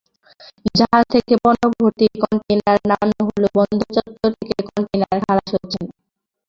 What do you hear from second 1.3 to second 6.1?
পণ্যভর্তি container নামানো হলেও বন্দর চত্বর থেকে কনটেইনার খালাস হচ্ছে না।